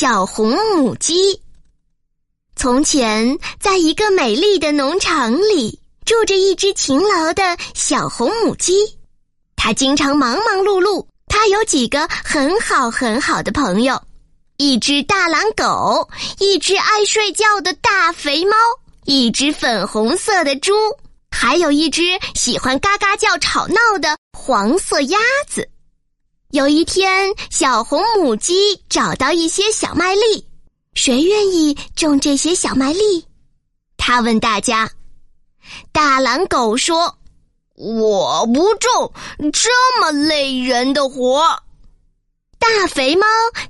[0.00, 1.42] 小红母鸡。
[2.56, 7.42] 从前，在一个美丽的农场里，住着一只勤劳的
[7.74, 8.72] 小红母鸡。
[9.56, 11.06] 它经常忙忙碌碌。
[11.26, 14.02] 它有几个很好很好的朋友：
[14.56, 16.08] 一只大狼狗，
[16.38, 18.56] 一只爱睡觉的大肥猫，
[19.04, 20.72] 一只粉红色的猪，
[21.30, 25.68] 还有一只喜欢嘎嘎叫吵闹的黄色鸭子。
[26.50, 30.44] 有一天，小红母鸡找到一些小麦粒，
[30.94, 33.24] 谁愿意种这些小麦粒？
[33.96, 34.90] 他问大家。
[35.92, 37.16] 大狼狗说
[37.78, 39.12] ：“我不种
[39.52, 41.40] 这么累人的活。”
[42.58, 43.24] 大肥猫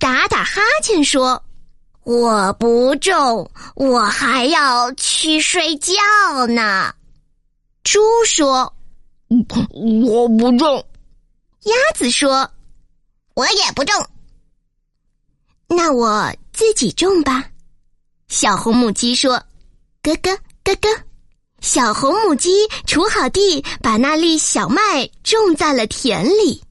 [0.00, 1.40] 打打哈欠说
[2.02, 5.94] ：“我不种，我还要去睡觉
[6.48, 6.92] 呢。”
[7.84, 8.74] 猪说
[9.70, 10.84] ：“我不种。”
[11.62, 12.50] 鸭子说。
[13.34, 14.06] 我也不种，
[15.66, 17.44] 那我自己种吧。
[18.28, 19.42] 小红母鸡说
[20.02, 20.88] ：“咯咯咯咯。”
[21.60, 22.50] 小红母鸡
[22.86, 26.62] 锄好地，把那粒小麦种在了田里。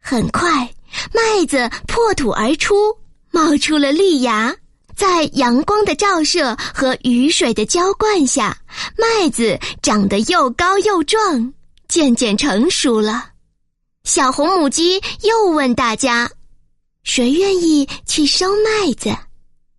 [0.00, 0.72] 很快，
[1.12, 2.74] 麦子破土而出，
[3.30, 4.56] 冒出了绿芽。
[4.96, 8.58] 在阳光的照射和雨水的浇灌下，
[8.96, 11.52] 麦子长得又高又壮，
[11.86, 13.30] 渐渐成熟了。
[14.08, 16.30] 小红母鸡又问大家
[17.04, 19.14] ：“谁愿意去收麦子？”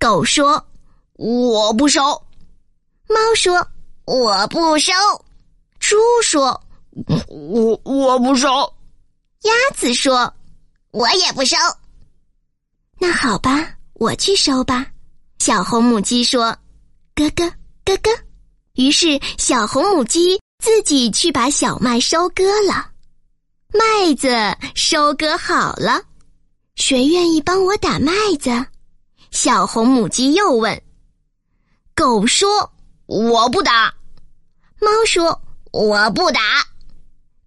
[0.00, 0.66] 狗说
[1.12, 2.00] ：“我不收。”
[3.06, 3.54] 猫说
[4.06, 4.94] ：“我不收。”
[5.78, 6.58] 猪说
[7.28, 8.48] ：“我我不收。”
[9.44, 10.32] 鸭子说
[10.90, 11.54] ：“我也不收。”
[12.98, 14.86] 那好吧，我去收吧。
[15.38, 16.44] 小红母鸡说
[17.14, 17.44] ：“咯咯
[17.84, 18.10] 咯咯。”
[18.76, 22.93] 于是小红母鸡自己去把小麦收割了。
[23.76, 24.28] 麦子
[24.76, 26.00] 收割好了，
[26.76, 28.66] 谁愿意帮我打麦子？
[29.32, 30.80] 小红母鸡又问。
[31.92, 32.72] 狗说
[33.06, 33.92] ：“我不打。”
[34.80, 36.40] 猫说：“我不打。”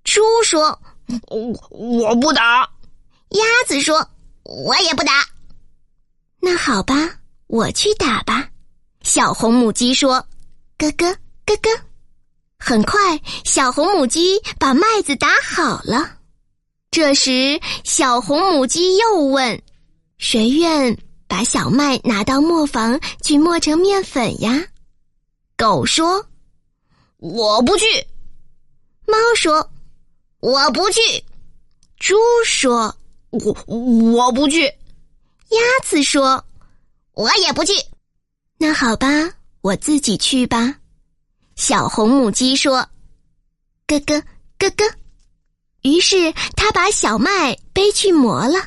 [0.04, 0.78] 猪说
[1.32, 2.70] ：“我我不打。”
[3.32, 4.06] 鸭子说
[4.44, 5.26] ：“我也不打。”
[6.42, 6.94] 那好吧，
[7.48, 8.50] 我去打吧。
[9.02, 10.28] 小红母鸡说
[10.78, 11.72] ：“咯咯咯咯。”
[12.60, 13.00] 很快，
[13.46, 16.17] 小红母鸡把麦子打好了。
[16.98, 19.62] 这时，小红母鸡又问
[20.18, 20.98] ：“谁愿
[21.28, 24.66] 把小麦拿到磨坊去磨成面粉呀？”
[25.56, 26.26] 狗说
[27.18, 27.86] ：“我不去。”
[29.06, 29.70] 猫说
[30.42, 31.00] ：“我不去。”
[32.02, 32.98] 猪说
[33.30, 34.66] ：“我我不去。”
[35.54, 36.44] 鸭子说
[37.14, 37.74] ：“我也不去。”
[38.58, 39.08] 那好吧，
[39.62, 40.74] 我自己去吧。
[41.56, 42.78] 小红母鸡说
[43.86, 44.20] ：“咯咯
[44.58, 44.84] 咯咯。”
[45.82, 48.60] 于是他把小麦背去磨了，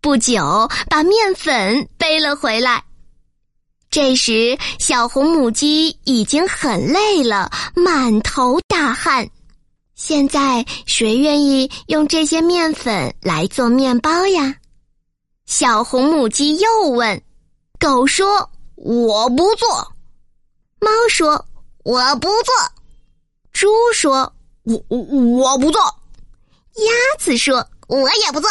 [0.00, 2.84] 不久把面粉背了回来。
[3.90, 9.28] 这时，小红母鸡已经很累了，满头大汗。
[9.94, 14.56] 现在谁愿意用这些面粉来做面包呀？
[15.46, 17.22] 小红母鸡又问。
[17.78, 19.68] 狗说：“我不做。”
[20.80, 21.46] 猫说
[21.84, 22.54] ：“我不做。”
[23.52, 24.32] 猪说
[24.64, 25.80] ：“我我我不做。”
[26.76, 28.50] 鸭子说：“我也不做。”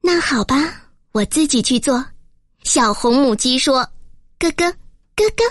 [0.00, 0.82] 那好吧，
[1.12, 2.04] 我自己去做。
[2.64, 3.88] 小红母鸡说
[4.38, 4.72] ：“咯咯
[5.16, 5.44] 咯咯。”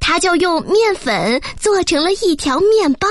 [0.00, 3.08] 它就用面粉做成了一条面包。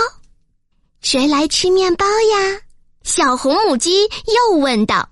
[1.02, 2.60] 谁来吃面包呀？
[3.04, 5.08] 小红母鸡又问道。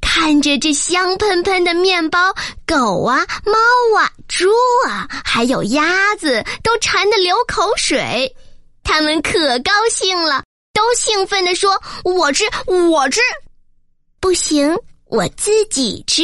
[0.00, 2.34] 看着这香喷喷的面包，
[2.66, 4.48] 狗啊、猫啊、猪
[4.88, 8.34] 啊，还有鸭子都馋得流口水，
[8.82, 10.42] 它们可高兴了。
[10.78, 11.72] 都兴奋地说
[12.06, 13.20] ：“我吃，我吃，
[14.20, 14.72] 不行，
[15.06, 16.22] 我自己吃。”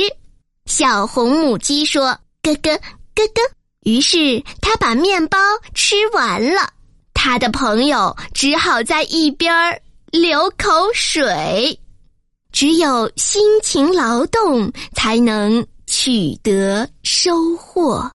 [0.70, 2.78] 小红母鸡说：“咯咯
[3.16, 3.42] 咯咯。”
[3.82, 5.36] 于是它把面包
[5.74, 6.70] 吃完了，
[7.14, 9.82] 它的朋友只好在一边儿
[10.12, 11.76] 流口水。
[12.52, 18.08] 只有辛勤劳动，才能取得收获。